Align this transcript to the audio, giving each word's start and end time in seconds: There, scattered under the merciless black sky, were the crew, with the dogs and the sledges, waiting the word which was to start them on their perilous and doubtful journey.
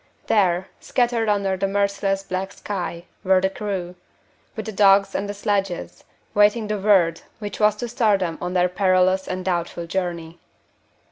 There, 0.25 0.67
scattered 0.79 1.29
under 1.29 1.55
the 1.55 1.67
merciless 1.67 2.23
black 2.23 2.53
sky, 2.53 3.05
were 3.23 3.39
the 3.39 3.51
crew, 3.51 3.93
with 4.55 4.65
the 4.65 4.71
dogs 4.71 5.13
and 5.13 5.29
the 5.29 5.33
sledges, 5.35 6.03
waiting 6.33 6.65
the 6.65 6.79
word 6.79 7.21
which 7.37 7.59
was 7.59 7.75
to 7.75 7.87
start 7.87 8.21
them 8.21 8.39
on 8.41 8.53
their 8.53 8.67
perilous 8.67 9.27
and 9.27 9.45
doubtful 9.45 9.85
journey. 9.85 10.39